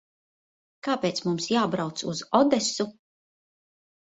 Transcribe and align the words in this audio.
Kāpēc 0.87 1.21
mums 1.27 1.45
jābrauc 1.55 2.03
uz 2.15 2.25
Odesu? 2.41 2.89